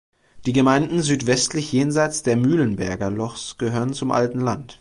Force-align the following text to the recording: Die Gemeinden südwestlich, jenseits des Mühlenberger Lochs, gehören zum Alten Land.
Die 0.47 0.51
Gemeinden 0.53 1.03
südwestlich, 1.03 1.71
jenseits 1.71 2.23
des 2.23 2.35
Mühlenberger 2.35 3.11
Lochs, 3.11 3.59
gehören 3.59 3.93
zum 3.93 4.09
Alten 4.09 4.39
Land. 4.39 4.79